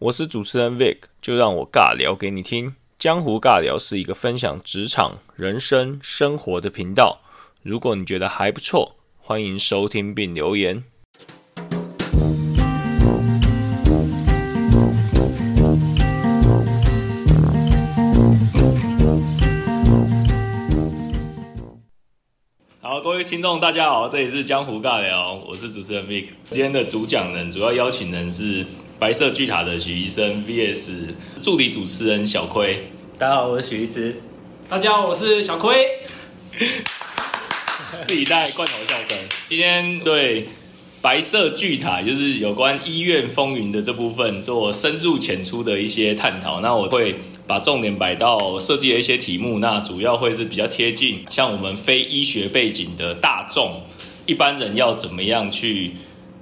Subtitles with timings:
[0.00, 2.76] 我是主持人 Vic，就让我尬聊给你听。
[3.00, 7.20] 江湖尬聊是一个分享职场、人生、生活的频道。
[7.64, 10.84] 如果你觉得还不错，欢迎收听并留言。
[22.80, 26.28] 好，各位听众，大家好，这里是江湖尬聊，我是主持人 Vic。
[26.50, 28.64] 今天的主讲人、主要邀请人是
[28.98, 32.90] 白色巨塔的许医生 VS 助理主持人小亏。
[33.16, 34.20] 大家好，我是许医师。
[34.68, 35.86] 大家好，我是小亏。
[38.02, 39.16] 自己带罐头笑声。
[39.48, 40.48] 今天对
[41.00, 46.60] 白色巨塔，就是有关医院风云的这部分，做深入浅出的一些探讨。
[46.60, 47.14] 那我会
[47.46, 53.84] 把重点摆到设计的一些题目，那主要会是比较贴近像我们非医学背景的大众
[54.26, 55.92] 一般人要怎么样去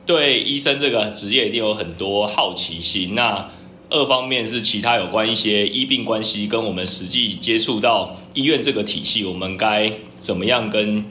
[0.07, 3.15] 对医生这个职业一定有很多好奇心。
[3.17, 3.51] 那
[3.91, 11.05] 二方面是其他有关一些医病关系，跟我们实际接触到医院这个体系，我们该怎么样跟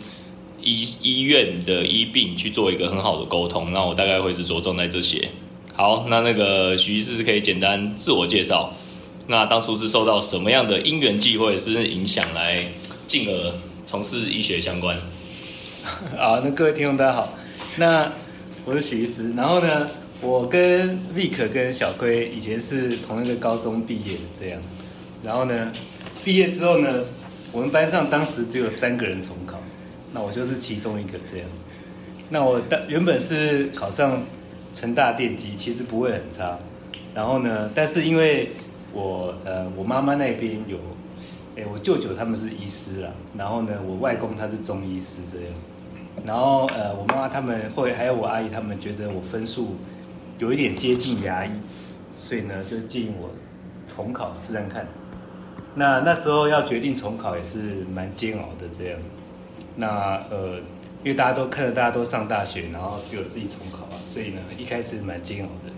[0.62, 3.72] 医医院的医病去做一个很好的沟通。
[3.72, 5.30] 那我大概会是着重在这些。
[5.74, 8.74] 好，那那个徐医师可以简单自我介绍。
[9.28, 12.66] 那当初是受到什么样的因缘际会是影响来
[13.08, 13.54] 进而
[13.84, 14.98] 从事医学相关？
[16.18, 17.34] 好，那各位听众大家好，
[17.78, 18.12] 那
[18.66, 19.32] 我是许医师。
[19.34, 19.88] 然后呢，
[20.22, 24.60] 我跟 Vic 跟小亏以前是同一个高中毕业的这样。
[25.24, 25.72] 然后呢，
[26.24, 27.04] 毕业之后呢，
[27.52, 29.60] 我们班上当时只有三个人重考，
[30.12, 31.48] 那我就是其中一个这样。
[32.28, 34.24] 那我当原本是考上
[34.74, 36.58] 成大电机，其实不会很差。
[37.14, 38.50] 然后呢，但是因为
[38.92, 40.78] 我呃我妈妈那边有，
[41.56, 45.50] 哎我舅舅他们是医师啦，然后呢我外公他是中医师这样。
[46.24, 49.76] 然后呃，我妈妈他们会还有我阿姨他们觉得我分数
[50.40, 51.50] 有一点接近牙医，
[52.18, 53.30] 所以呢就建议我
[53.88, 54.88] 重考试看看。
[55.76, 59.00] 那那时候要决定重考也是蛮煎熬的这样。
[59.76, 60.60] 那呃，
[61.04, 65.72] 因为大家都看着大家都上大学，然后只有自己重考啊，所以呢一开始蛮煎熬的。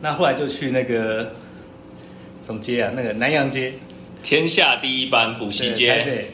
[0.00, 1.32] 那后来就去那个
[2.44, 3.72] 什么街啊，那个南洋街，
[4.22, 6.26] 天下第一班补习街，北，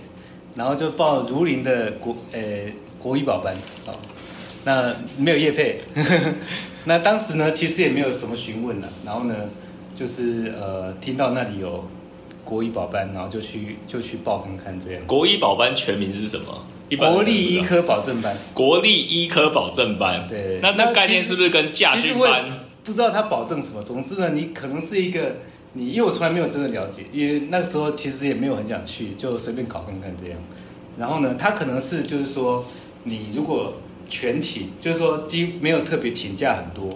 [0.55, 2.41] 然后就报如林的国呃
[2.99, 3.55] 国医保班
[3.87, 3.93] 哦，
[4.65, 5.81] 那没有业配，
[6.85, 9.35] 那当时呢其实也没有什么询问了，然后呢
[9.95, 11.89] 就是呃听到那里有
[12.45, 15.03] 国医保班，然后就去就去报看看这样。
[15.07, 16.67] 国医保班全名是什么？
[16.89, 20.27] 一般国立医科保证班，国立医科保证班。
[20.29, 22.67] 对那那那概念是不是跟驾训班？
[22.83, 23.81] 不知道他保证什么。
[23.83, 25.37] 总之呢，你可能是一个
[25.75, 30.39] 你，因为我从来没有真的了解，因为那个时候其实也没有很想去，就随便考看看这样。
[30.99, 32.65] 然后呢，他可能是就是说，
[33.05, 33.75] 你如果
[34.09, 36.91] 全请，就是说几没有特别请假很多，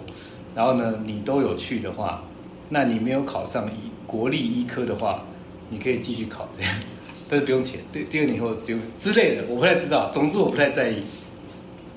[0.53, 2.23] 然后呢你都有去的话，
[2.69, 5.23] 那你没有考上医国立医科的话，
[5.69, 6.75] 你可以继续考这样，
[7.29, 7.79] 但是不用钱。
[7.93, 10.11] 第第二年以后就之类的，我不太知道。
[10.11, 10.97] 总之我不太在意。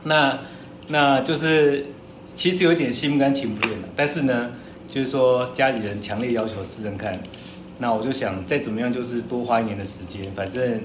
[0.04, 0.38] 那
[0.86, 1.86] 那就是
[2.34, 4.52] 其实有点心甘情不愿的，但是呢，
[4.88, 7.12] 就是说家里人强烈要求试试看，
[7.78, 10.80] 那我就想再怎么样就是多花一年的时间，反正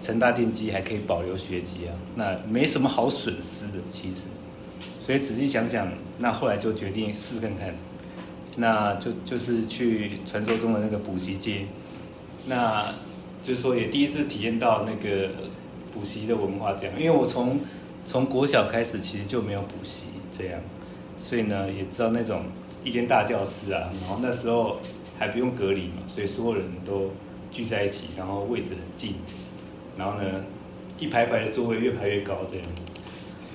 [0.00, 4.22] 成大电机还可以保留学籍啊，那没什么好损失的其实，
[4.98, 5.86] 所以仔细想想，
[6.18, 7.74] 那后来就决定试看看，
[8.56, 11.66] 那就就是去传说中的那个补习街，
[12.46, 12.92] 那
[13.42, 15.28] 就是说也第一次体验到那个
[15.92, 17.60] 补习的文化这样，因为我从
[18.06, 20.04] 从国小开始其实就没有补习
[20.36, 20.58] 这样，
[21.18, 22.44] 所以呢也知道那种
[22.84, 24.78] 一间大教室啊，然后那时候
[25.18, 27.10] 还不用隔离嘛，所以所有人都
[27.50, 29.16] 聚在一起，然后位置很近，
[29.96, 30.24] 然后呢
[30.98, 32.64] 一排排的座位越排越高这样，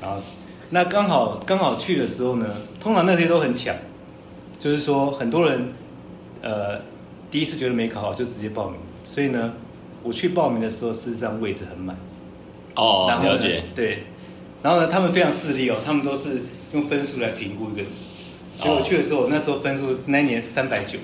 [0.02, 0.22] 然后
[0.70, 2.46] 那刚好刚好去的时候呢，
[2.80, 3.76] 通常那些都很抢，
[4.60, 5.74] 就是说很多人
[6.42, 6.80] 呃
[7.30, 9.54] 第一次觉得没考好就直接报名，所以呢
[10.04, 11.98] 我去报名的时候事实上位置很满。
[12.76, 13.64] 哦了解。
[13.74, 14.04] 对，
[14.62, 16.42] 然后呢，他们非常势利哦，他们都是
[16.74, 17.82] 用分数来评估一个
[18.58, 18.66] 人。
[18.66, 20.98] 所以我去的时候，那时候分数那一年三百九，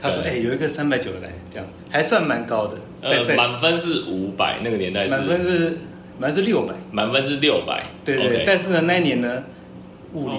[0.00, 2.76] 他说：“哎、对有一个三百九的来，这样还算蛮高的。
[3.02, 5.78] 在呃，满分是五百，那个年代是满分是
[6.18, 7.82] 满分是六百，满分是六百。
[8.04, 9.42] 对对但是呢，那一年呢，
[10.14, 10.34] 物理、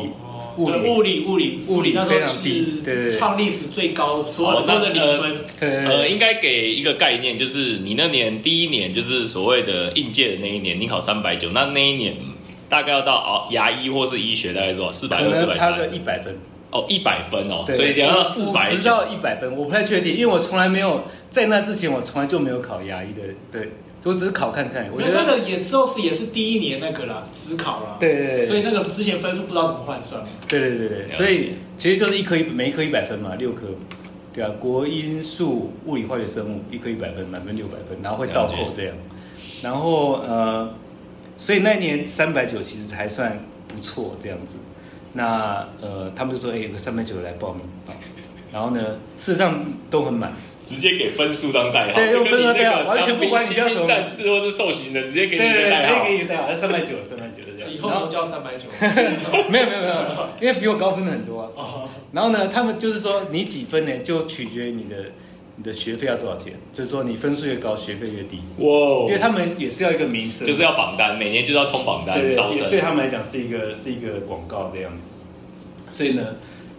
[0.55, 4.73] 物理物理物理物理那时候非常低对对对是创历史最高，所有的
[5.59, 12.15] 呃，应该给一个概念，就是你那年第一年就是所谓的应届的那一年，你考三百九，那那一年
[12.69, 14.91] 大概要到哦牙医或是医学大概多少？
[14.91, 15.87] 四百可二、四百能差个。
[15.87, 16.33] 一百分。
[16.73, 18.75] 哦，一百分哦，所以你要到四百九。
[18.75, 23.21] 五十到一百分，我不太确定，因为我从来没有在那之前，我从来就没有考牙医的
[23.51, 23.69] 对
[24.03, 27.97] 我只是考看看，我觉得那个也时候是也是第一年那个啦，只考啦。
[27.99, 30.21] 对对对，所以那个之前分数不知道怎么换算。
[30.47, 33.61] 对对对对，所以其实就是一科一每一科一百分嘛，六科，
[34.33, 38.95] 对啊，国英数、物理、化学、生物一科一百分，满分六百分，然后会倒扣这样，
[39.61, 40.73] 然后呃，
[41.37, 43.39] 所以那一年三百九其实还算
[43.69, 44.55] 不错这样子。
[45.13, 47.91] 那呃，他们就说，哎、有个三百九来报名啊，
[48.51, 48.81] 然后呢，
[49.17, 50.33] 事实上都很满，
[50.63, 56.17] 直接给分数当代号，对就跟你用分数代那个号完全不管你叫什么战士或是受刑人，直接给对对对，你代号直接给。
[56.17, 57.71] 你个代号，三百九， 三百九的这样。
[57.71, 58.65] 以后都叫三百九。
[59.49, 61.49] 没有没有没有，因为比我高分的很多啊。
[61.55, 64.95] 哦，然后呢，他们就是说你几分呢，就取决于你的
[65.55, 72.61] 你的学费要多少钱，就是说你分数越高，学费越低，哇因为他们也是要一个名声，就是要榜单，每年就是要冲榜单对招生。
[72.61, 75.09] 对对他们来讲是一个是一个广告这样子。
[75.89, 76.37] 所以呢，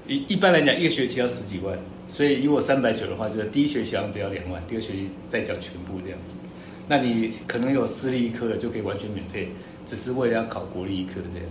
[0.08, 1.78] 一一般来讲一个学期要十几万，
[2.08, 6.34] 所以以我三百九的话，就是第一学期好像只要两万，第二学期再缴全部这样子。
[6.88, 9.50] 那你可能有私立一科的就可以完全免费，
[9.86, 11.48] 只是为了要考国立一科这样。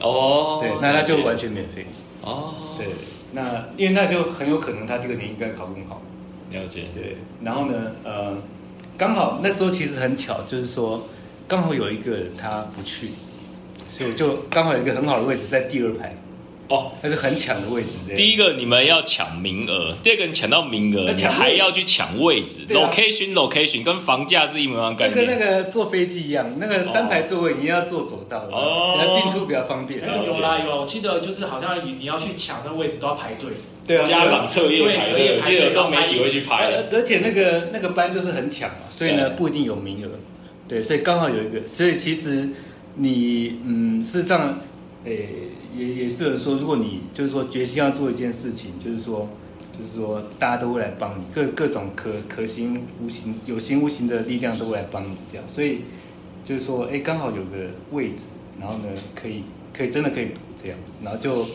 [0.00, 1.86] 哦，对，那他就完全免费。
[2.20, 2.88] 哦，对，
[3.32, 6.02] 那因为那就很有可能他这个年应该考更好。
[6.50, 6.84] 了解。
[6.94, 7.74] 对，然后呢，
[8.04, 8.36] 呃，
[8.96, 11.06] 刚好那时候其实很巧，就是说
[11.46, 13.10] 刚好有一个人他不去，
[13.90, 16.16] 所以我就刚好有一个很好的位置在第二排，
[16.68, 17.88] 哦，那是很抢的位置。
[18.14, 25.38] 第一个你们要抢名额，第二个你抢到名额，你还要去抢位置啊，location location 跟房价是一模一样跟那念。
[25.38, 30.00] 个坐飞机一样，那个三排座位你要坐走道，哦你要进出比较方便。
[30.00, 33.50] 没有有啦有记得就是好像你你要去抢那位置都要排队。
[33.88, 36.84] 对啊，家长彻夜排队，有时候媒体会去拍而。
[36.92, 40.10] 而且那个那个班就是很抢嘛，所以呢不一定有名额，
[40.68, 42.50] 对，所以刚好有一个，所以其实
[42.96, 44.60] 你嗯，事实上，
[45.06, 45.30] 诶、
[45.74, 49.30] 也也是有人说，如果你就是说决心要做一件事情，就是说
[49.72, 55.80] 就是说大家都会来帮你，各各种可可行、无形、有形无形的力量都会来帮你，这样，所以
[56.44, 58.24] 就是说，哎、刚好有个位置，
[58.60, 60.32] 然后呢，可以可以真的可以读
[60.62, 61.46] 这样，然后就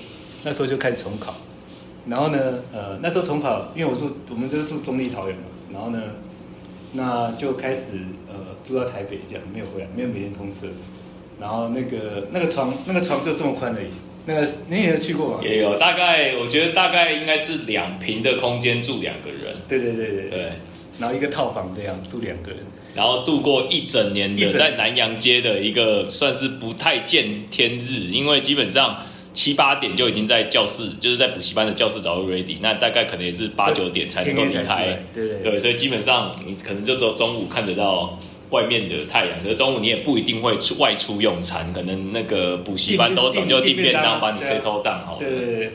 [0.44, 1.35] 那时候就开始重考。
[2.08, 2.38] 然后呢，
[2.74, 6.02] 呃，那时候重考，因为我住我们就是住中立桃园嘛，然后呢，
[6.94, 10.68] 那就开始呃住到台北这样，没有回来，没有每天通车，
[11.40, 13.88] 然后那个那个床那个床就这么宽而已，
[14.26, 15.40] 那个你也有去过吗？
[15.42, 20.52] 也有大概，我觉得大概应该是两平的空间住两个人，对对对对，对，
[21.00, 22.60] 然后一个套房这样住两个人，
[22.96, 34.85] 然后度过一整年的在南洋街的一个算是不太见天日，因为基本上七八点就已经在教室，就是在补习班的教室早就 ready，那大概可能也是八九点才能够离开。
[34.85, 35.39] 来，对对。
[35.39, 38.19] 对，所以基本上你可能就只有中午看得到
[38.51, 45.19] 外面的太阳，可是中午你也不一定会出外出用餐，可能那个补习班都早就订便当把你 settle down 好了。
[45.19, 45.71] 对对对，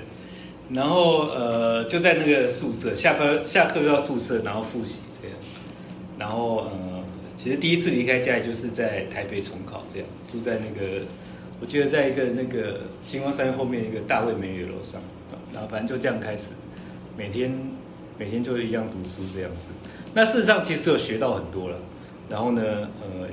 [0.71, 5.37] 然后呃就在那个宿舍，下课下课就到宿舍，然后复习这样，
[6.17, 7.03] 然后呃
[7.35, 11.03] 其实第一次离开家里就是在台北重考这样，住在那个
[11.61, 15.01] 我记得在一个那个星光山后面一个大卫美语楼上，
[15.33, 16.51] 啊然后反正就这样开始，
[17.17, 17.59] 每天
[18.17, 19.69] 每天就一样读书这样子。
[20.15, 21.77] 那事实上其实有学到很多了，
[22.31, 22.63] 然后呢
[23.01, 23.29] 呃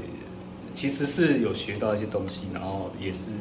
[0.73, 3.31] 其实是有学到一些东西，然后也是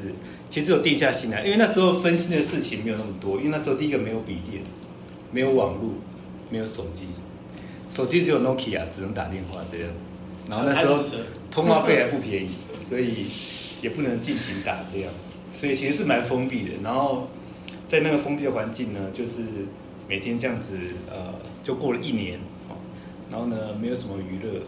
[0.49, 4.63] 其实有定下心来，因为那时候分心的事情没有那么多，因为那时候第一个没有笔电，
[5.33, 5.95] 没有网络，
[6.51, 7.09] 没有手机，
[7.91, 9.89] 手机只有 Nokia，只能打电话这样。
[10.49, 11.03] 然后那时候
[11.51, 13.27] 通话费还不便宜，所以
[13.85, 15.13] 也不能尽情打这样，
[15.53, 16.71] 所以其实是蛮封闭的。
[16.83, 17.29] 然后
[17.87, 19.43] 在那个封闭的环境呢，就是
[20.09, 20.79] 每天这样子，
[21.11, 22.39] 呃，就过了一年
[22.71, 22.81] 哦。
[23.31, 24.63] 然后呢，没有什么娱乐，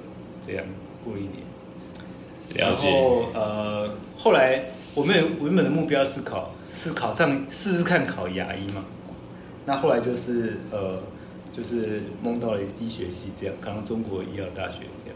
[0.46, 0.66] 这样
[1.02, 1.34] 过了一年。
[2.54, 8.84] 了解然后呃，后来我们有原本的目标是考是考上试试看考牙医嘛，
[9.64, 11.02] 那后来就是呃
[11.52, 15.15] 就是梦到了医学系这样，考上中国医药大学这样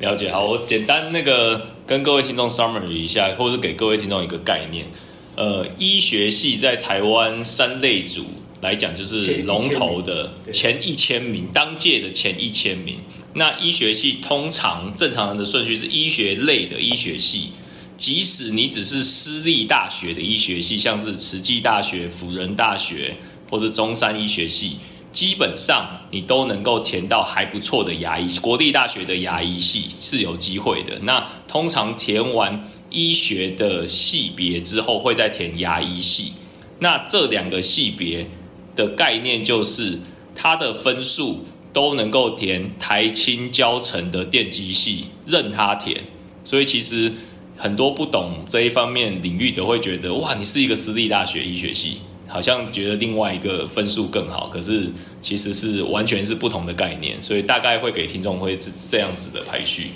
[0.00, 4.90] 了解，好，我简单那个跟各位听众 summary 一下，或者是给各位听众一个概念。
[5.36, 8.24] 呃，医学系在台湾三类组
[8.62, 12.96] 来讲，就是龙头的前前一千名，当届的前一千名。
[13.34, 17.50] 那医学系通常正常人的顺序是医学类的医学系，
[17.98, 23.16] 即使你只是私立大学的医学系，像是慈济大学、辅仁大学
[23.50, 24.78] 或是中山医学系，
[25.12, 30.98] 基本上你都能够填到还不错的牙医，国立大学的牙医系是有机会的。
[31.02, 36.34] 那通常填完医学的系别之后，会再填牙医系。
[36.78, 38.28] 那这两个系别
[38.74, 39.98] 的概念就是
[40.34, 46.04] 它的分数都能够填台青教程的电机系，任他填。
[46.42, 47.12] 所以其实
[47.56, 52.00] 很多不懂这一方面领域的会觉得，哇，你是一个私立大学医学系，
[52.30, 54.88] 好像觉得另外一个分数更好，可是
[55.20, 59.88] 其实是完全是不同的概念，所以大概会给听众会是这样子的排序。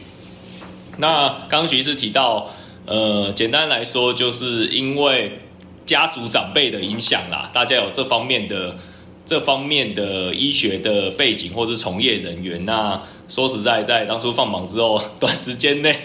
[0.99, 2.50] 那刚徐医师提到，
[2.87, 5.38] 呃，简单来说，就是因为
[5.87, 8.76] 家族长辈的影响啦，大家有这方面的
[9.26, 12.64] 这方面的医学的背景或是从业人员。
[12.64, 15.97] 那说实在，在当初放榜之后， 短时间内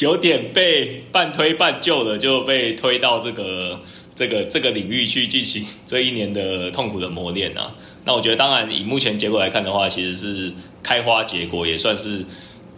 [0.00, 3.80] 有点被半推半就的就被推到这个
[4.14, 7.74] 这个这个领域去进行这一年的痛苦的磨练啊。
[8.04, 10.52] 那我觉得，当然以目前结果来看的话，其实是
[10.82, 12.24] 开花结果，也算是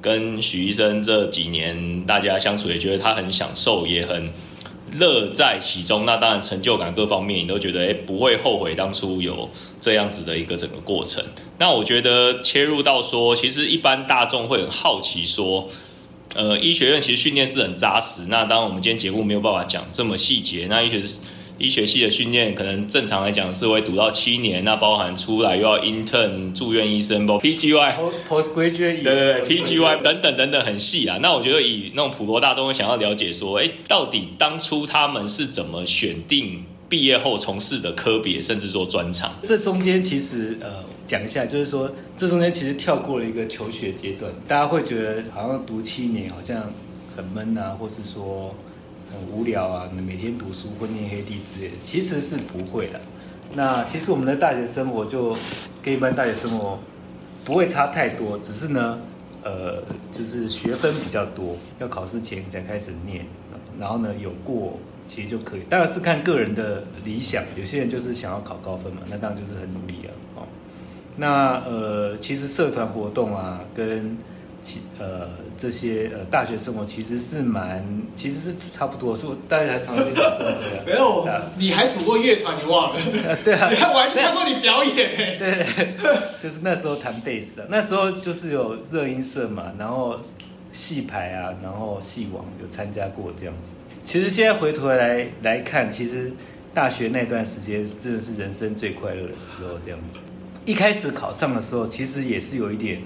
[0.00, 4.30] 跟许医生这几年大家相处，也觉得他很享受，也很
[4.92, 6.04] 乐在其中。
[6.04, 9.48] 那当然成就感各方面，你都觉得哎不会后悔当初有
[9.80, 11.24] 这样子的一个整个过程。
[11.58, 15.68] 那我觉得切入到说，其实一般大众会很好奇说，
[16.34, 18.26] 呃，医学院其实训练是很扎实。
[18.28, 21.02] 那当然我们今天节目没有办法讲这么细节，那医学。
[21.56, 27.94] 医学系的训练可能正常来讲是会读到七年，那包含出来又要 intern 住院医生，包 PGY
[28.28, 31.16] postgraduate 对对对 PGY 等等等等很细啊。
[31.22, 39.32] 那我觉得以那种普罗大众会想要了解说，哎，到底当初他们是怎么选定毕业后从事的科别，甚至说专长？
[39.44, 46.70] 这中间其实呃讲一下，就是说这中间其实跳过了一个求学阶段，大家会觉得好像读七年好像
[47.16, 48.54] 很闷啊，或是说。
[49.12, 53.00] 很无聊啊，你每天读书昏天黑地之类的，其实是不会的。
[53.54, 55.36] 那其实我们的大学生活就
[55.80, 56.80] 跟一般大学生活
[57.44, 58.98] 不会差太多，只是呢，
[59.44, 59.80] 呃，
[60.18, 63.24] 就是学分比较多，要考试前才开始念，
[63.78, 65.60] 然后呢有过其实就可以。
[65.68, 70.10] 当然是看个人的理想，有些人就是想要考高分嘛，那当然就是很努力啊。
[71.14, 74.16] 哦，那呃，其实社团活动啊，跟
[74.62, 75.28] 其呃，
[75.58, 77.84] 这些呃，大学生活其实是蛮，
[78.16, 80.04] 其实是差不多，是大家还常去。
[80.86, 81.26] 没有，
[81.58, 83.00] 你还组过乐团，你忘了？
[83.44, 85.36] 对啊， 你看我还去看过你表演 诶。
[85.38, 85.94] 对，
[86.42, 90.18] 就是那时候弹贝斯啊，那时候就是有热音社嘛，然后
[90.72, 93.72] 戏排啊，然后戏网有参加过这样子。
[94.02, 96.32] 其实现在回头来来看，其实
[96.72, 100.18] 大学那段时间真的是人生最快乐的时候，这样子。
[100.64, 103.02] 一开始考上的时候，其实也是有一点。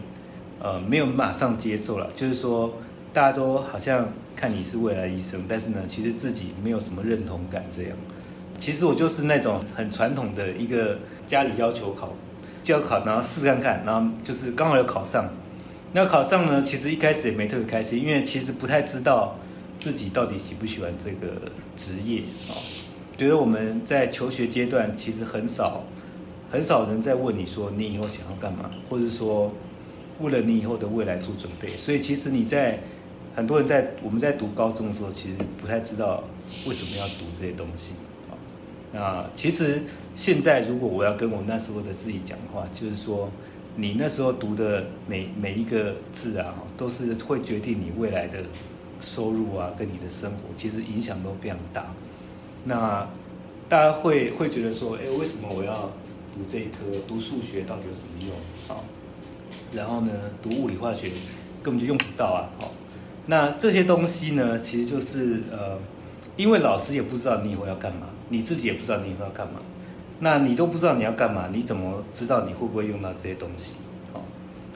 [0.61, 2.75] 呃，没有马上接受了，就是说，
[3.13, 7.93] 大家都好像看你是未来医生，但是呢，其实自己没有什么认同感这样。
[8.59, 10.99] 其实我就是那种很传统的一个
[11.29, 12.13] 家里要求考，
[12.65, 15.29] 就要考，然后试看看，然后就是刚好有考上。
[15.93, 19.39] 那考上呢，其实一开始也没特别开心，因为其实不太知道
[19.79, 21.43] 自己到底喜不喜欢这个
[21.77, 22.59] 职业啊。
[23.17, 25.85] 觉得我们在求学阶段，其实很少
[26.51, 29.53] 很少人在问你说你以后想要干嘛，或者说。
[30.21, 32.81] 为了你以后的未来做准备，所以其实你在
[33.37, 36.25] 很多人在我们在读高中的时候，其实不太知道
[36.67, 37.93] 为什么要读这些东西
[38.29, 38.35] 啊。
[38.93, 39.83] 那其实
[40.17, 43.31] 现在如果我要跟我那时候的自己讲话，就是说
[43.77, 48.41] 你那时候读的每每一个字啊，都是会决定你未来的
[49.01, 51.87] 收入啊，跟你的生活，其实影响都非常大。
[52.65, 53.09] 那
[53.69, 55.93] 大家会会觉得说，哎，为什么我要
[56.39, 56.79] 读这一科？
[57.09, 58.81] 读数学到底有什么用啊？
[59.73, 61.11] 然后呢，读物理化学
[61.63, 62.49] 根本就用不到啊！
[62.61, 62.71] 好，
[63.27, 65.77] 那这些东西呢，其实就是呃，
[66.37, 69.61] 因为老师也不知道你以后要干嘛，你自己也不知道你以后要干嘛，
[70.21, 73.75] 那你都不知道你要干嘛，你怎么知道你会不会用到这些东西？
[74.13, 74.25] 好，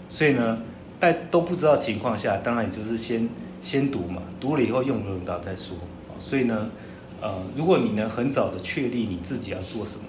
[0.09, 0.59] 所以呢，
[1.01, 3.29] 在都不知道情况下，当然你就是先
[3.63, 5.77] 先读嘛，读了以后用不用到再说。
[6.21, 6.71] 所以呢，
[7.21, 10.05] 呃，如果你能很早的确立你自己要做什么，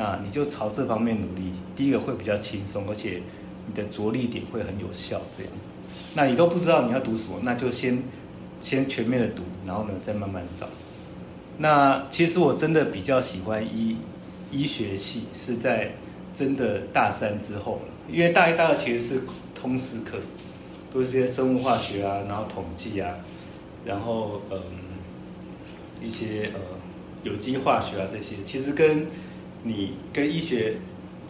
[0.00, 3.20] 那你就朝这方面努力，第一个会比较轻松，而且。
[3.66, 5.52] 你的着力点会很有效，这样，
[6.16, 8.02] 那你都不知道你要读什么，那就先
[8.60, 10.66] 先全面的读，然后呢再慢慢找。
[11.58, 13.98] 那其实我真的比较喜欢医
[14.50, 15.92] 医学系，是在
[16.34, 19.20] 真的大三之后了，因为大一、大二其实是
[19.54, 20.18] 通识课，
[20.92, 23.14] 都是些生物化学啊，然后统计啊，
[23.84, 24.60] 然后嗯
[26.02, 26.60] 一些呃
[27.22, 29.06] 有机化学啊这些，其实跟
[29.62, 30.74] 你跟医学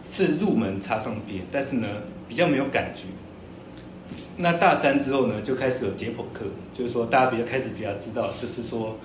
[0.01, 1.87] 是入门插上边，但是呢。
[2.31, 3.01] 比较没有感觉。
[4.37, 8.97] 那大三之后呢，就开始有解剖课，就是说大家比较开始比较知道，就是说，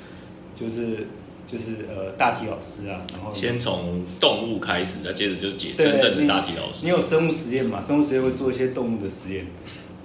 [0.54, 1.09] 就是
[1.45, 6.87] 就是呃大体老师啊，然后先从动物开始，再接着就是解真正的大体老师。
[6.87, 7.83] 你有生物实验嘛？
[7.83, 9.45] 生物实验会做一些动物的实验，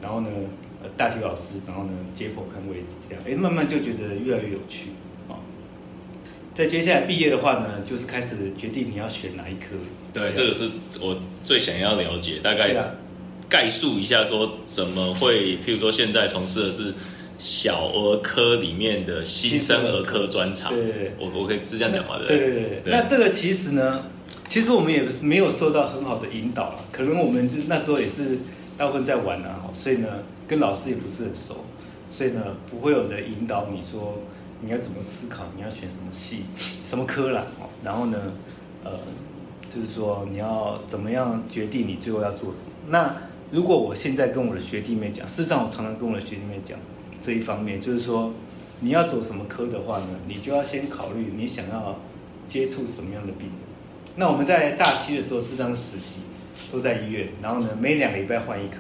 [0.01, 0.29] 然后呢，
[0.81, 5.10] 呃大体老师，然后呢解剖看位置这样，哎，慢慢就觉得越来越有趣啊。
[6.55, 9.75] 在接下来毕业的话呢，就是开始决定你要选哪一科。
[10.13, 12.75] 对，这个是我最想要了解，大概。
[13.51, 15.57] 概述一下，说怎么会？
[15.57, 16.93] 譬如说，现在从事的是
[17.37, 20.73] 小儿科里面的新生儿科专场。
[20.73, 22.15] 对，我我可以是这样讲吗？
[22.25, 22.49] 对对
[22.81, 22.81] 对。
[22.85, 24.05] 那这个其实呢，
[24.47, 28.37] 其实我们也没有受到很好的引导了可能我们就那时候也是
[28.77, 30.07] 大部分在玩啊，所以呢，
[30.47, 31.65] 跟老师也不是很熟。
[32.17, 34.21] 所以呢，不会有人引导你说
[34.63, 36.43] 你要怎么思考，你要选什么系、
[36.83, 37.45] 什么科啦。
[37.83, 38.17] 然后呢，
[38.83, 38.91] 呃，
[39.69, 42.65] 就是说你要怎么样决定你最后要做什么。
[42.89, 43.15] 那
[43.51, 46.77] 如果我现在跟我的学弟妹讲，事实上我常常跟我的学弟妹讲
[47.21, 48.31] 这一方面，就是说
[48.79, 51.99] 你要走什么科的话呢，你就要先考虑你想要
[52.47, 53.57] 接触什么样的病人。
[54.15, 56.21] 那我们在大七的时候，事实上实习
[56.71, 58.79] 都在医院，然后呢，每两个礼拜换一科，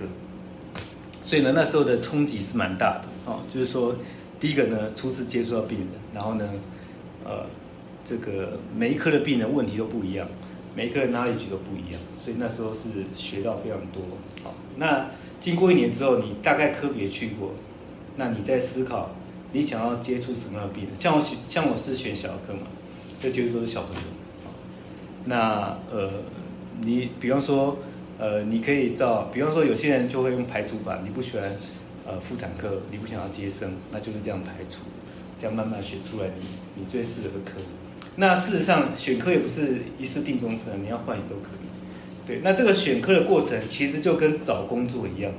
[1.23, 3.39] 所以呢，那时候的冲击是蛮大的哦。
[3.53, 3.95] 就是说，
[4.41, 6.49] 第一个呢，初次接触到病人，然后呢，
[7.23, 7.45] 呃，
[8.03, 10.27] 这个每一科的病人问题都不一样，
[10.75, 14.01] 每一科的哪里局都不一样，所以那时候是学到非常多。
[14.43, 17.51] 好，那经过一年之后，你大概科别去过，
[18.17, 19.11] 那你在思考
[19.53, 20.95] 你想要接触什么样的病人？
[20.95, 22.61] 像我选，像我是选小儿科嘛，
[23.21, 24.01] 这接触都是小朋友。
[25.25, 26.09] 那呃，
[26.81, 27.77] 你比方说，
[28.17, 31.55] 呃，你可以照，比方说有些人就会用排除法，你不喜欢
[32.11, 34.79] 呃妇产科，你不想要接生，那就是这样排除，
[35.37, 37.61] 这样慢慢选出来你你最适合的科。
[38.17, 42.27] 那事实上选科也不是一次定终身，你要换也都可以。
[42.27, 45.31] 对，那这个选科的过程其实就跟找工作一样，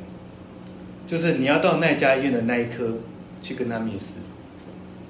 [1.06, 2.98] 就是你要到那家医院的那一科
[3.42, 4.20] 去跟他面试。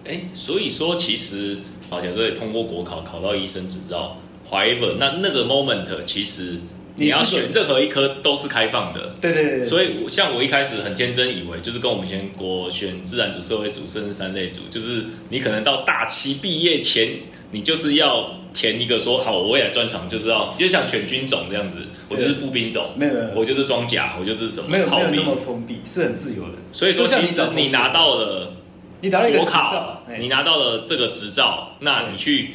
[0.04, 4.16] 哎，所以说其实，好，假设通过国考考到医生执照。
[4.44, 6.58] 怀本那那个 moment 其实
[6.96, 9.16] 你要选任何一科都是开放的。
[9.20, 9.64] 对对对。
[9.64, 17.08] 所以，像我一开始很天真以为，就是跟我们以前国选自然组、社会组甚至三类组，就是你可能到大七毕业前，
[17.50, 26.54] 你就是要填一个说好，我未来专长就知道，就像选军种这样子，我就是步兵种，没有没有，我就是装甲，我就是什么，没有没有那么封闭，是很自由的。
[26.72, 28.52] 所以说，其实你拿到了，
[29.00, 32.50] 你拿到国考，你拿到了这个执照，那你去。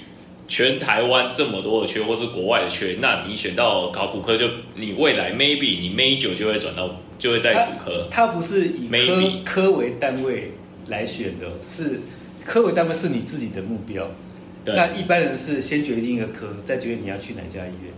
[0.48, 6.89] 全台湾这么多的缺，或是国外的缺，那你选到考骨科，就你未来 maybe 你 major 就会转到，
[7.20, 8.08] 就会在骨科。
[8.10, 8.88] 它不是以
[9.46, 10.54] 科科为单位
[10.88, 12.00] 来选的，是
[12.46, 14.10] 科为单位是你自己的目标。
[14.66, 17.94] 那一般人是先决定一个科，再决定你要去哪家医院。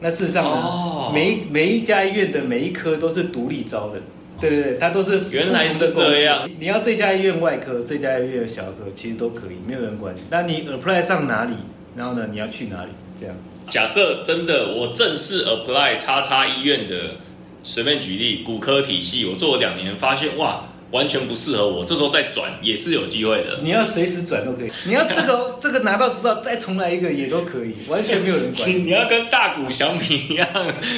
[0.00, 4.00] 那事实上呢，每每一家医院的每一科都是独立招的。
[4.40, 6.48] 对对对，它都是原来是这样。
[6.60, 10.20] 你要这家医院外科，这家医院小科，其实都可以，没有人管你。
[10.30, 11.54] 那你 apply 上哪里？
[11.98, 12.90] 然后呢，你要去哪里？
[13.20, 13.34] 这样。
[13.68, 17.16] 假设真的我正式 apply 叉叉医院的，
[17.62, 23.58] 随便举例，骨科体系，我做了两年，发现哇，完全不适合我，这时候再转也是有机会的。
[23.62, 24.70] 你要随时转都可以。
[24.86, 28.66] 你要这个这个拿到执照再重来一个也都可以，完全没有人管。
[28.72, 30.48] 你要跟大谷翔平一样，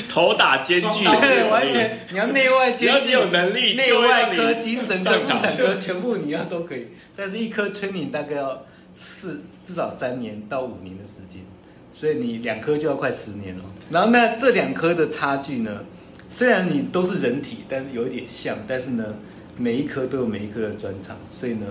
[0.09, 8.67] 头打兼具， 对，完全你要内外兼具，有能力，内外科、精神科、妇产科全部你要都可以，但是一科 training 大概要。
[9.01, 11.43] 四至少三年到五年的时间，
[11.93, 13.65] 所以你两科就要快十年了。
[13.91, 15.81] 然后那这两科的差距呢？
[16.29, 19.05] 虽然你都是人体，但是有一点像，但是呢，
[19.57, 21.67] 每一科都有每一科的专长，所以呢，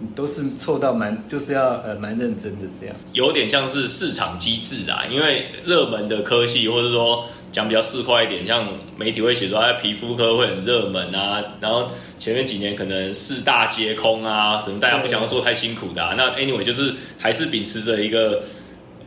[0.00, 2.94] 你都是凑到蛮就是要呃蛮认真的这样。
[3.12, 7.24] 有点像是市场机制啊，因为热门的科系或者说。
[7.54, 8.66] 讲比较市侩一点，像
[8.98, 11.88] 媒体会写说，哎，皮肤科会很热门啊，然后
[12.18, 16.14] 前面几年可能四大皆空啊，什么大家不想要做太辛苦的。
[16.16, 18.42] 那 anyway 就是还是秉持着一个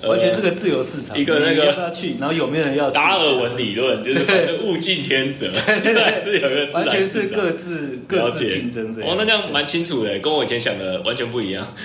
[0.04, 2.90] 完全是个自由市场，一个那个要去，然后有没有人要？
[2.90, 5.52] 达尔文理论就是物竞天择，
[5.84, 9.10] 对对，是有一个完全是各自各自竞争这样。
[9.10, 11.68] 哦，那这样蛮清楚的，跟我以前想的完全不一样，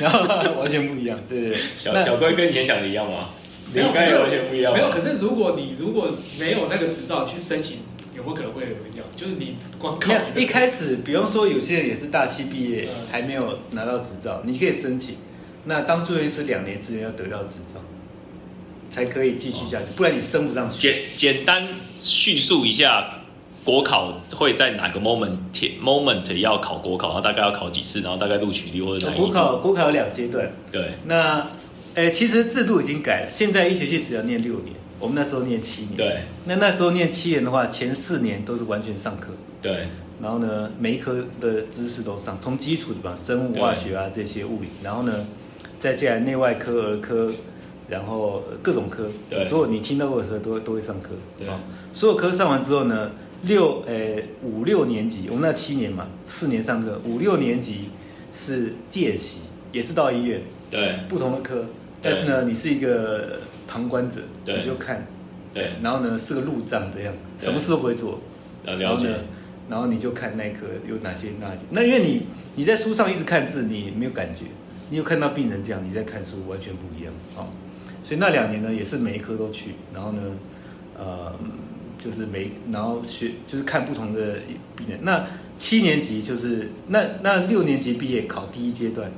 [0.61, 1.57] 完全不一样，对对。
[1.77, 3.31] 小小龟跟以前想的一样吗？
[3.75, 4.73] 没有，可是完全不一样。
[4.73, 7.79] 没有，可是如果你如果没有那个执照去申请，
[8.15, 9.03] 有没有可能会有人要？
[9.17, 15.17] 就是你光靠一开始，比方说有些人也是大七毕业，还没有拿到执照，你可以申请。
[15.65, 17.81] 那当住院医师两年之内要得到执照，
[18.91, 20.79] 才可以继续下去，不然你升不上去。
[20.79, 21.67] 简简单
[21.99, 23.23] 叙述一下
[23.65, 25.39] 国考会在哪个 moment
[25.83, 31.47] moment 要考国考，然后大概要考几次，然后大概录取率或者哪国考国考有两阶段，对，那。
[31.95, 35.97] 哎，其实制度已经改了，现在一学期只要念六年，我们那时候念七年。
[35.97, 36.21] 对。
[36.47, 39.29] 那那时候念七年的话，前四年都是完全上课。
[39.61, 39.89] 对。
[40.23, 45.27] 然后呢，每一科的知识都上，从基础的吧，生物化学啊这些物理，然后呢，
[45.79, 47.31] 再接下来内外科、儿科，
[47.89, 49.11] 然后各种科，
[49.45, 51.11] 所有你听到过的科都都会上课。
[51.39, 51.47] 对。
[51.93, 53.11] 所有科上完之后呢，
[53.43, 57.91] 六诶五六年级，我们那七年嘛，四年上课，五六年级
[58.35, 59.41] 是见习，
[59.73, 60.41] 也是到医院。
[60.71, 61.01] 对。
[61.07, 61.67] 不同的科。
[62.03, 63.39] 但是呢，你是一个
[63.69, 65.07] 旁观者，你就看，
[65.55, 68.21] 对，然后呢是个路障这样，什么事都不会做，
[68.65, 69.11] 然后呢，
[69.71, 72.23] 然后你就看那科有哪些那那因为你
[72.57, 74.47] 你在书上一直看字，你没有感觉，
[74.91, 77.47] 你有看到病人这样，你在看书完全不一样啊。
[78.05, 80.21] 所以那两年呢，也是每一科都去，然后呢，
[80.99, 81.33] 呃，
[82.03, 84.39] 就是每然后学就是看不同的
[84.77, 84.99] 病人。
[85.03, 85.25] 那
[85.57, 89.11] 七年级就是那那六年级毕业考第一阶段，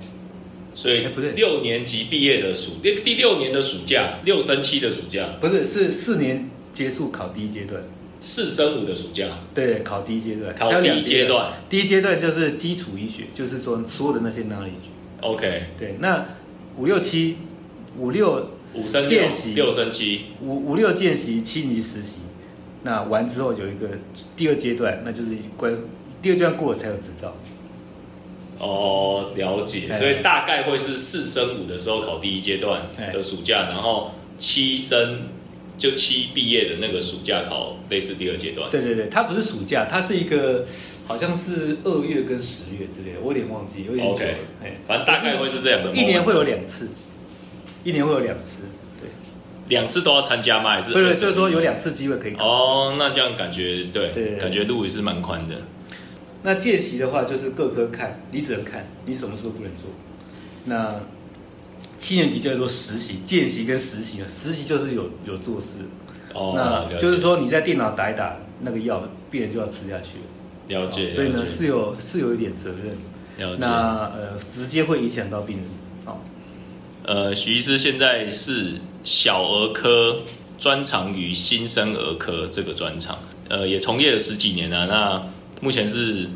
[0.74, 7.80] 所以不对，六年级毕业的暑第第六年的暑假，六升七的暑假，不是是四年结束考第一阶段，
[8.20, 14.90] 四升五的暑假，对，考第一阶段，考第一阶段，第一阶段就是基础医学，就是说所有的那些 knowledge。
[15.20, 16.26] OK，对，那
[16.76, 17.37] 五六七
[17.96, 20.22] 五六五升见习，六升七。
[20.42, 22.16] 五五六见习，七年级实习，
[22.82, 23.90] 那完之后有一个
[24.37, 25.72] 第二阶段，那就是关
[26.20, 27.37] 第二阶段过了才有执照。
[28.64, 35.29] 哦，了解，所以大概会是四升五的时候考第一阶段的暑假，然后七升
[35.77, 38.70] 就七毕业的那个暑假考类似第二阶段。
[38.70, 40.64] 对对对，它不是暑假，它是一个。
[41.07, 44.24] 好像是二月跟十月之类的，我有点忘记，有点久。
[44.62, 45.92] 哎，反正大概会是这样的。
[45.92, 46.88] 一年会有两次，
[47.85, 48.62] 一年会有两次，
[48.98, 49.11] 对。
[49.68, 50.70] 两次都要参加吗？
[50.70, 50.94] 还是？
[50.94, 52.35] 对对，就是说有两次机会可以。
[52.37, 55.57] 哦，那这样感觉对，感觉路也是蛮宽的。
[56.46, 59.87] 那见习的话，就是各科看，你只能看，你什么时候不能做。
[60.66, 61.00] 那
[61.96, 65.78] 七年级叫做实习，见习跟实习啊，实习就是有有做事。
[66.35, 66.52] 哦。
[66.54, 70.83] 那就是说你在电脑打一打那个药，病人就要吃下去了。
[70.83, 73.48] 了解，所以呢是有是有一点责任。
[73.48, 75.66] 了解，那呃直接会影响到病人。
[76.04, 76.22] 好，
[77.04, 80.20] 呃，徐医师现在是小儿科
[80.59, 84.87] 专长于新生儿科这个专长，呃，也从业了十几年了。
[84.87, 85.26] 那
[85.60, 86.28] 目前是。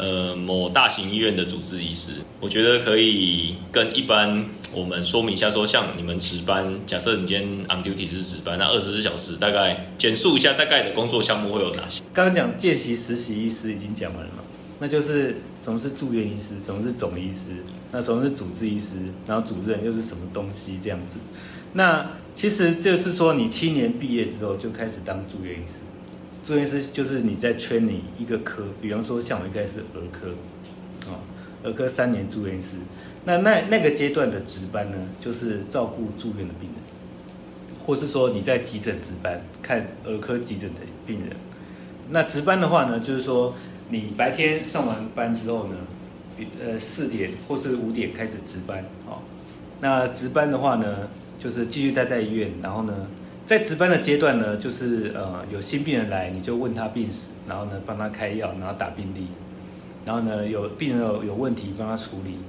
[0.00, 12.00] 呃，某大型医院的主治医师，我觉得可以跟一般我们说明一下，说像你们值班，假设你今天 on duty 是值班，那二十四小时大概简述一下大概的工作项目会有哪些？
[12.14, 14.44] 刚刚讲见习实习医师已经讲完了嘛？
[14.78, 18.94] 那就是什么是住院医师，什么是总医师，那什么是主治医师，
[19.26, 21.16] 然后主任又是什么东西这样子？
[21.72, 25.80] 那其实就是说，你七年毕业之后就开始当住院医师。
[26.48, 30.30] 住院师就是你在圈你一个科，比方说像我一开始儿科，
[31.10, 31.20] 啊，
[31.62, 32.76] 儿科三年住院师，
[33.26, 41.36] 那那那个阶段的值班呢，就是照顾住院的病人，或是说你在急诊值班看儿科急诊的病人。
[42.08, 43.54] 那值班的话呢，就是说
[43.90, 45.76] 你白天上完班之后呢，
[46.64, 49.22] 呃四点或是五点开始值班，好，
[49.80, 53.06] 那值班的话呢，就是继续待在医院，然后呢。
[53.48, 59.28] 在值班的阶段呢，就是呃有新病人来，你就问他病史，然后呢帮他开药，然后打病历，
[60.04, 62.40] 然后呢有病人有有问题帮他处理，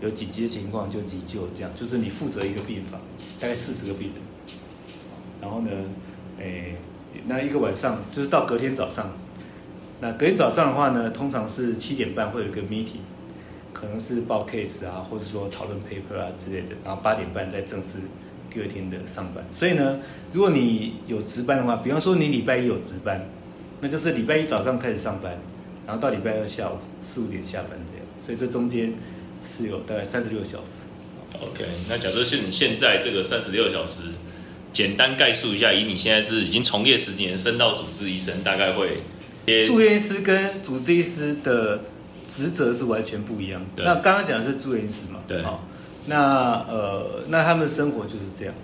[0.00, 1.70] 有紧急的情况就急救，这样。
[1.76, 2.98] 就是你负责一个病房，
[3.38, 4.22] 大概四十个病人，
[5.42, 5.70] 然后呢，
[6.38, 6.76] 诶
[7.26, 9.12] 那一个晚上就是到隔天早上，
[10.00, 13.04] 那隔天早上的话呢，通常是七点半会有一个 meeting，
[13.74, 17.98] 可能是报 case 啊，或者说讨论 paper 啊之类的，然后八点半再正式。
[18.56, 19.98] 第二天的上班，所以呢，
[20.32, 23.28] 如果你有值班的话，比方说你礼拜一有值班，
[23.82, 25.38] 那就是礼拜一早上开始上班，
[25.86, 28.94] 然后到礼拜二下午四五点下班这样，所以这中间
[29.46, 30.80] 是有大概三十六小时。
[31.38, 34.04] OK，那假设是你现在这个三十六小时，
[34.72, 39.02] 简单概述一下，以你现在是已经从业十几年，升到主治医生，大概会
[39.66, 41.80] 住院医师跟主治医师的
[42.26, 43.60] 职责是完全不一样。
[43.76, 45.20] 那刚刚讲的是住院医师嘛？
[45.28, 45.44] 对。
[46.06, 48.54] 那呃，那他们的生活就是这样。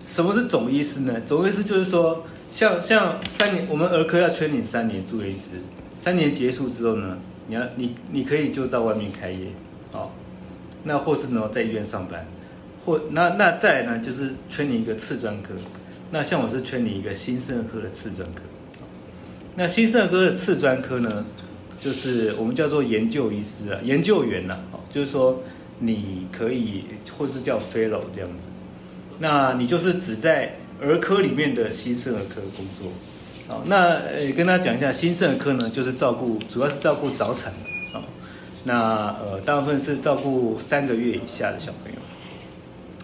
[0.00, 1.20] 什么是总医师呢？
[1.26, 5.50] 总医师就是说，像像三年，我们儿科要圈你三年住院医师，
[5.96, 9.48] 三年结束之后呢，你要你你可以就到外面开业，
[9.90, 10.12] 好，
[10.84, 12.24] 那或是呢在医院上班，
[12.84, 15.50] 或那那再来呢就是圈你一个次专科，
[16.12, 18.42] 那像我是圈你一个新生儿科的次专科，
[19.56, 21.24] 那新生儿科的次专科呢，
[21.80, 25.42] 就是我们叫做研究医师啊，研究员呐，好，就是说。
[25.80, 26.84] 你可以，
[27.16, 28.48] 或是叫 fellow 这样子，
[29.20, 32.90] 那你就是只在儿科里面的新生儿科工作。
[33.46, 37.58] 好，那呃跟大家讲一下，新生儿科呢，就是照顾，主要是照顾早产的。
[37.92, 38.02] 好，
[38.64, 41.98] 那呃大部分是照顾三个月以下的小朋友，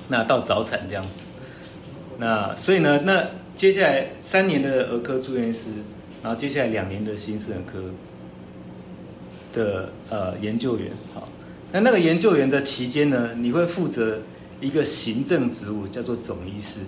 [0.09, 1.21] 那到早产这样子。
[2.19, 5.69] 那所以呢，那接下来三年的儿科住院师，
[6.23, 7.79] 然后接下来两年的新生儿科
[9.53, 11.29] 的呃研究员，好。
[11.75, 14.23] 那那个研究员的期间呢，你会负责
[14.61, 16.79] 一个行政职务，叫做总医师。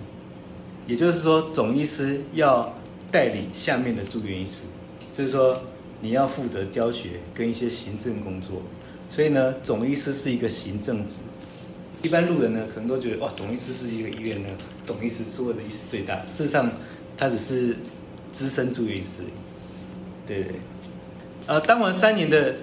[0.87, 2.73] 也就是说，总医师要
[3.11, 4.61] 带领下面的住院医师，
[5.13, 5.61] 就是说
[5.99, 8.61] 你要负责教学跟一些行政工作。
[9.11, 11.15] 所以呢，总医师是一个行政职。
[12.01, 14.47] 一般路人呢，可能都觉得哇，总医师是一个医院呢，
[14.85, 16.15] 总医师所有的医师最大。
[16.19, 16.71] 事实上，
[17.17, 17.75] 他只是
[18.31, 19.23] 资深住院医师。
[20.25, 20.53] 对对。
[21.45, 22.55] 呃，当完三年的。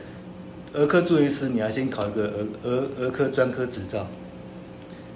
[0.75, 4.09] 儿科住院师，你要先考一个儿儿儿科专科执照，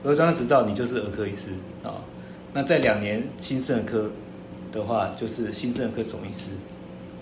[0.05, 1.51] 儿专科执照你就是儿科医师
[1.83, 1.99] 啊。
[2.53, 4.11] 那在两年新生儿科
[4.73, 6.53] 的话，就是新生儿科总医师，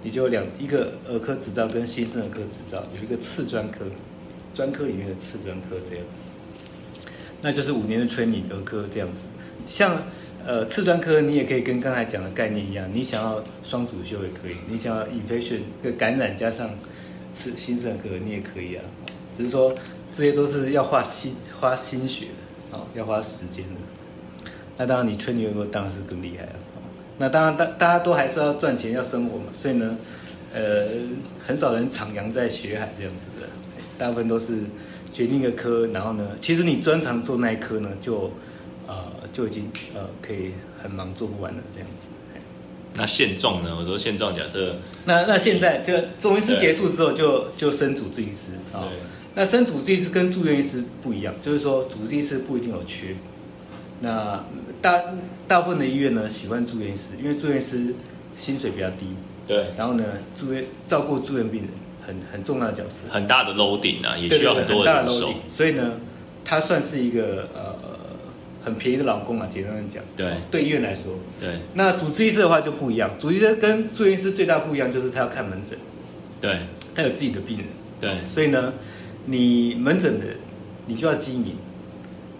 [0.03, 3.87] 你就两一个儿科执照跟新生儿科执照，有一个次专科，
[4.53, 6.05] 专科里面的次专科这样，
[7.40, 9.22] 那就是五年的 training 儿科这样子。
[9.66, 10.03] 像
[10.46, 16.70] 呃次专科，你也可以跟刚才讲的概念一样，你想要双主修也可以，你想要 infection 个感染加上
[17.37, 18.85] 是新生科，你也可以啊。
[19.33, 19.75] 只是说
[20.11, 24.51] 这些都是要花心花心血的啊，要花时间的。
[24.79, 26.53] 那当然你吹牛当然是更厉害了。
[27.18, 29.96] 那当然大大家都还是要赚钱要生活嘛，所以呢，
[30.53, 30.87] 呃，
[31.46, 33.46] 很少人徜徉在学海这样子的，
[33.99, 34.59] 大部分都是
[35.12, 38.31] 决定一个科，然后呢，其实你专长做那一科呢，就
[38.87, 38.94] 呃
[39.33, 42.05] 就已经呃可以很忙做不完了这样子。
[42.96, 43.76] 那现状呢？
[43.78, 48.88] 我说现状假设，那那现在这个中医师结束之后就就升主治医师啊。
[49.35, 53.14] 那升主治医师跟住院医师不一样，就是说主治医师不一定有缺。
[54.00, 54.44] 那
[54.80, 55.00] 大
[55.46, 57.94] 大部分的医院呢喜欢住院医师，因为住院医师
[58.37, 59.09] 薪水比较低。
[59.46, 59.66] 对。
[59.76, 60.04] 然后呢，
[60.35, 61.70] 住院照顾住院病人
[62.06, 63.00] 很很重要的角色。
[63.11, 65.35] 很大的 loading 啊，也需要很多人手。
[65.46, 65.92] 所以呢，
[66.44, 67.76] 他算是一个呃
[68.66, 70.02] 很便宜的老公啊，简单的讲。
[70.16, 70.35] 对。
[70.50, 71.14] 对医院来说。
[71.40, 71.57] 对。
[71.74, 75.79] 那主治医师的话就不一样，主治医师跟住院医师最大不一样就是他要看门诊。
[76.40, 76.59] 对。
[76.94, 77.66] 他有自己的病人。
[78.00, 78.26] 对。
[78.26, 78.74] 所以呢，
[79.26, 80.26] 你门诊的
[80.87, 81.55] 你就要经营。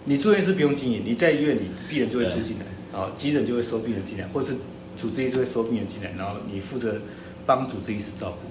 [0.09, 4.53] 你住院是不用经营，你在医院里病人就会住进来，啊，急诊就会收病人进来，或是
[4.97, 7.01] 主治医师会收病人进来，然后你负责
[7.45, 8.47] 帮主治医师照顾。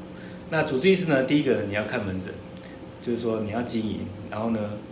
[0.51, 2.31] 那主治医师呢，第一个你要看门诊，
[3.01, 4.86] 就是说你要经营，然后呢，呃，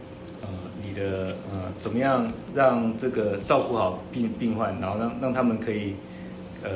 [0.94, 5.96] 的呃怎么样让这个照顾好病病患，然后让让他们可以
[6.62, 6.70] 呃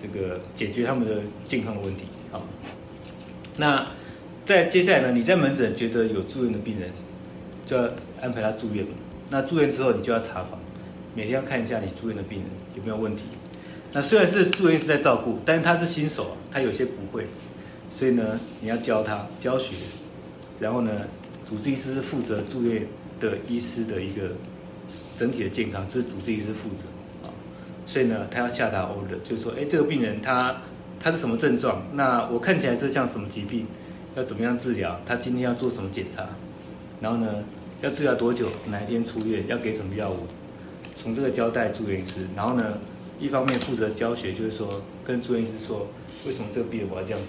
[0.00, 2.38] 这个解决他们的健康的问题啊。
[3.56, 3.84] 那
[4.44, 6.90] 在接下来呢，你在门诊觉得有住院的病人。
[7.68, 7.86] 就要
[8.22, 8.92] 安排他住院嘛。
[9.28, 10.58] 那住院之后，你就要查房，
[11.14, 13.24] 每天要看一下你住院的病人有没有问题。
[13.92, 17.26] 那虽然是住院是在照顾，但是他是新手啊，他有些不会，
[17.90, 19.74] 所以呢，你要教他教学。
[20.58, 20.90] 然后呢，
[21.48, 22.86] 主治医师是负责住院
[23.18, 24.32] 的医师的一个
[25.16, 26.84] 整体的健康，这是主治医师负责
[27.26, 27.32] 啊。
[27.86, 30.60] 所以呢，他要下达 order，就是说，哎，这个病人他
[31.00, 31.84] 他是什么症状？
[31.94, 33.66] 那我看起来是像什么疾病？
[34.14, 35.00] 要怎么样治疗？
[35.06, 36.26] 他今天要做什么检查？
[37.00, 37.44] 然后呢？
[37.80, 38.48] 要治疗多久？
[38.70, 39.46] 哪一天出院？
[39.46, 40.26] 要给什么药物？
[40.96, 42.78] 从这个交代住院医师，然后呢，
[43.18, 45.86] 一方面负责教学，就是说跟住院医师说，
[46.26, 47.28] 为什么这个病人我要这样子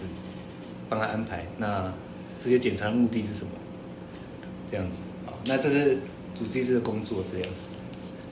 [0.89, 1.45] 帮他安排？
[1.57, 1.93] 那
[2.39, 3.51] 这些检查的目的是什么？
[4.69, 6.01] 这样子啊，那这是
[6.37, 7.61] 主治医师的工作这样子。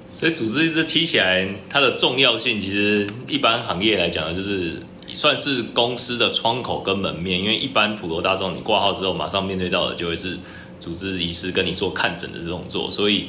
[0.08, 4.82] 所以组织医师提起来，它的重要性其实一般行业来讲，就是
[5.14, 10.38] 算是公司的窗口跟门面，因为一般普罗大众你挂号之后，马上面对到的就会是。
[10.80, 13.26] 主治医师跟你做看诊的这种做，所以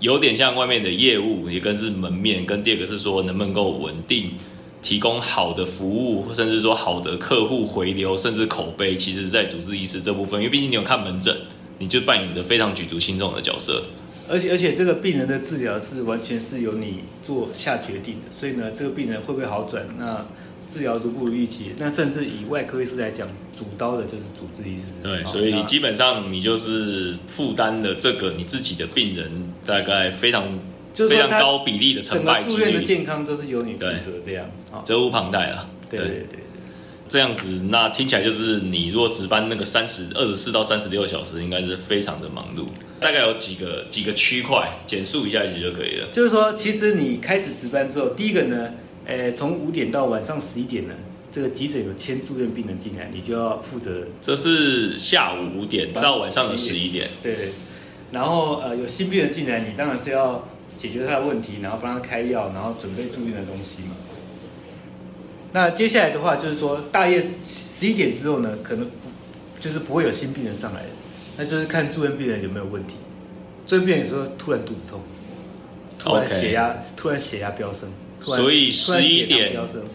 [0.00, 4.30] 有点像外面的业务，一个是门面，跟第二个是说能不能够稳定
[4.80, 11.36] 提供好的服务，甚至说好的客户回流，甚至口碑，其实在主治医师这部分，因为毕竟你有看门诊，
[11.82, 13.82] 你就扮演着非常举足轻重的角色。
[14.28, 19.84] 而且而且这个病人的治疗是完全是由你做下决定的，所以呢，这个病人会不会好转？
[19.98, 20.24] 那
[20.68, 24.84] 治疗如不如预期，那甚至以外科医师来讲，主刀的就是主治医师。
[25.02, 29.28] 对，所以基本上你就是负担了这个你自己的病人
[29.66, 30.60] 大概非常
[30.94, 34.46] 非常高比例的成败住院的健康都是由你负责，这样
[34.84, 35.68] 责无旁贷了。
[35.90, 36.38] 对对对，
[37.12, 42.64] 这样子那听起来就是你如果值班那个三十二十四到三十六小时，应该是非常的忙碌。
[42.98, 46.08] 大概有几个几个区块，简述一下其实就可以了。
[46.10, 48.70] 就是说，其实你开始值班之后，第一个呢。
[49.04, 50.94] 呃，从五点到晚上十一点呢，
[51.32, 54.06] 这个急诊有签住院病人进来，你就要负责。
[54.20, 57.08] 这是下午五点到晚上的十一点。
[57.20, 57.48] 对，
[58.12, 63.96] 然后呃，有新病人进来，你当然是要解决他的问题，然后帮他开药，然后准备住院的东西嘛。
[65.52, 68.90] 那接下来的话，就是说大夜十一点之后呢，可能
[69.60, 70.82] 就是不会有新病人上来，
[71.36, 72.94] 那就是看住院病人有没有问题。
[73.66, 75.00] 住院病人说突然肚子痛，
[75.98, 77.90] 突然血压突然血压飙升。
[78.20, 79.52] 所以十一点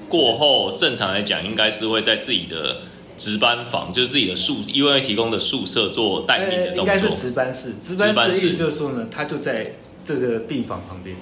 [0.10, 2.82] 过后，正常来讲，应该是会在自己的
[3.18, 6.86] 值班房，就是自己的宿医院提供的宿舍做待命的动作。
[6.86, 11.16] 应该是值班室，值班室意思就是说呢，他就在这个病房旁边。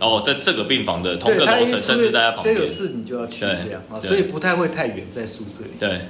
[0.00, 2.54] 哦，在这个病房的同个楼层，甚至大家旁边。
[2.54, 5.70] 这个事你就要去这样啊，所以不太会太远，在宿舍里。
[5.78, 6.02] 对。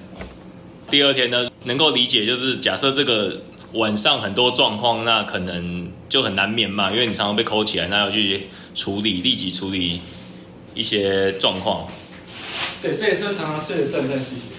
[0.90, 3.42] 第二天呢，能够理解，就是假设这个
[3.74, 10.00] 晚上很多状况，那可能就很难免嘛，因为你常常被扣起来，那要去处理，立即处理
[10.74, 11.86] 一些状况。
[12.80, 14.57] 对，所以说常常睡得断断续续。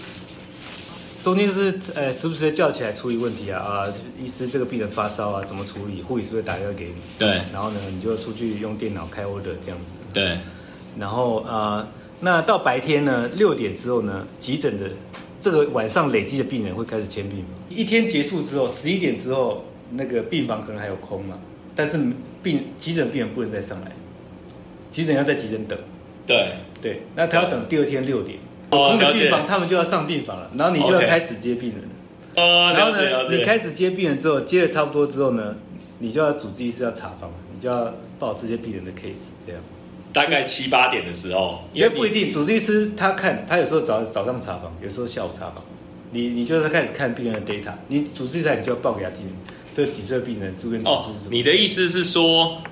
[1.22, 6.02] 中间就是呃，时不时的叫起来处理问题啊啊，医师这个病人发烧啊，怎么处理？
[6.02, 6.94] 护理师会打电话给你。
[7.18, 7.28] 对。
[7.52, 9.96] 然后呢，你就出去用电脑开 order 这样子。
[10.14, 10.38] 对。
[10.98, 11.88] 然后呃，
[12.22, 14.90] 那到白天呢，六点之后呢，急诊的
[15.42, 21.38] 这个晚上累积的病人会开始签病一天结束之后，十一点之后，那个病房可能还有空嘛，
[21.76, 21.98] 但是
[22.42, 23.92] 病急诊病人不能再上来，
[24.90, 25.78] 急诊要在急诊等。
[26.26, 28.38] 对对，那他要等第二天六点，
[28.70, 31.90] 空的病房他们就要上病房了，然后你就要开始接病人了。
[32.36, 35.56] 呃，然后呢，你开始接病人之后，接的差不多之后呢，
[36.00, 39.62] 你就要主治医师要查房，你就要报这些病人的 case，这样。
[40.14, 42.32] 大概七八点的时候，也不一定。
[42.32, 45.64] 主治医师他看，他有时候早早上查房，有时候下午查房。
[46.12, 49.28] 你你就是开始看病人的 data，你主治医师你就要报给他听，
[49.72, 52.64] 这几岁病人住院主治是你的意思是说，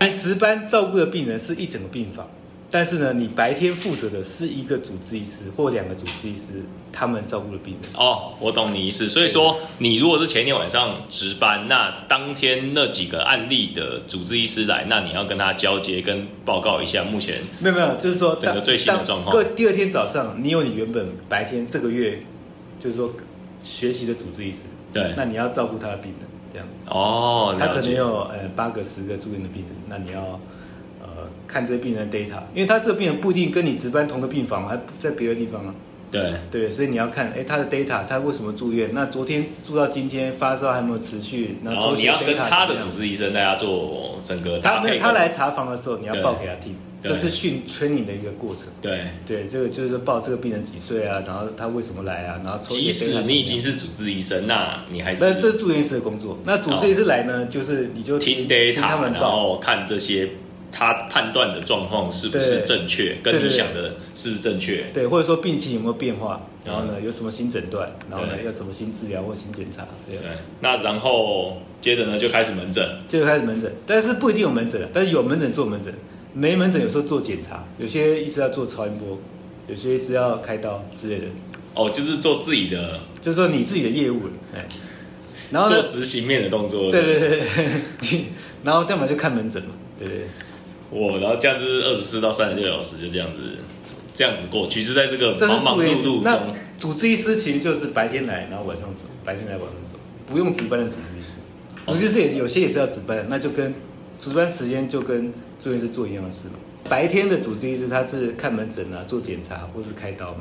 [0.00, 2.28] 哎，值班照顾的病人是一整个病房。
[2.72, 7.90] 但是呢，你白天负责的是一个主治医师或两个主治医师，他们照顾的病人。
[7.94, 9.08] 哦，我懂你意思。
[9.08, 19.36] 所以说，你如果是前一天晚上值班，那当天那几个案例的主治医师来，那你要跟他交接，跟报告一下目前没有没有，就是说整个最新的状况。
[19.36, 22.22] 第第二天早上，你有你原本白天这个月
[22.78, 23.12] 就是说
[23.60, 26.20] 学习的主治医师，对，那你要照顾他的病人
[26.52, 26.78] 这样子。
[26.86, 30.38] 哦，他可能有呃八个十个住院的病人，那你要。
[31.46, 35.74] 看这些病人 data，因为他这个病人不一定跟你值班同个病房，还在别的地方啊。
[36.12, 38.90] 对对，所以你要看，哎，他的 data，他为什么住院？
[38.92, 41.56] 那昨天住到今天发烧还有没有持续？
[41.64, 48.64] 然后你要跟他的主治医生大家做整个他他来查房的时候，你要报给他听，这是训 training 的一个过程。
[48.82, 56.40] 对对，这个就是报这个病人几岁啊，然后他为什么来啊，然后即使你已经是主治医生，那你还是那这是住院医师的工作。
[56.44, 58.80] 那主治医师来呢，就是你就听 data，
[59.12, 60.28] 然后看这些。
[61.10, 63.16] 他判断的状况是不是正确？
[63.22, 64.86] 跟你想的是不是正确？
[64.94, 66.46] 对，或者说病情有没有变化？
[66.64, 67.90] 然后呢，有什么新诊断？
[68.10, 69.86] 然后呢，要什么新治疗或新检查？
[70.08, 70.18] 对。
[70.60, 72.84] 那然后接着呢，就开始门诊。
[73.08, 75.92] 接着开始门诊，但是不一定有门诊，但是有门诊做门诊，
[76.34, 79.18] 没门诊有时候做检查，有些医师要做超音波，
[79.68, 81.24] 有些医师要开刀之类的。
[81.74, 84.66] 哦，就是做自己的，就是说你自己的业务了，哎，
[85.50, 86.90] 然后做执行面的动作。
[86.90, 87.46] 对对对对，
[88.64, 90.16] 然后要么就看门诊嘛，对对？
[90.90, 93.38] 我然后这样子二十四到三十六小时就这样子，
[94.12, 94.66] 这样子过。
[94.66, 101.36] 其实，在这个忙忙碌碌中，主治医师其实就是白天来，然后晚上走，白天来晚上走，不用值班的主治医师。
[101.86, 103.72] 主治医师也有些也是要值班，那就跟
[104.18, 106.54] 值班时间就跟住院师做一样的事嘛。
[106.88, 110.40] 白天的主治医师他是看门诊啊，做检查或是开刀嘛。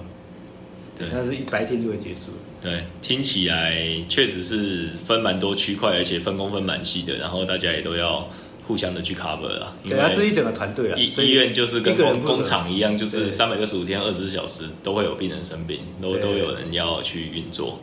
[0.98, 2.32] 对，那是一白天就会结束。
[2.62, 3.78] 对，听起来
[4.10, 8.28] 确实是分蛮多区块，而且分工分蛮细的，然后大家也都要。
[8.70, 10.96] 互相的去 cover 了，对，它是一整个团队啊。
[10.96, 17.82] 医医院就是跟工工厂一样，就是三百六十五天、二十四小时都会有病人生病，都都有人要去运作。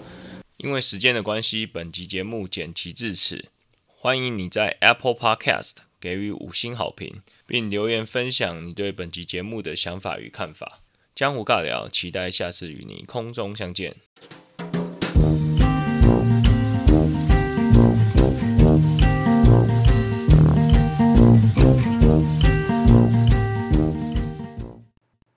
[0.58, 3.46] 因为时间的关系，本集节目剪辑至此。
[3.88, 10.78] 欢迎你在 Apple Podcast 给予五星好评，并留言分享你对本集节目的想法与看法。
[11.16, 14.05] 江湖尬聊，期待下次与你空中相见。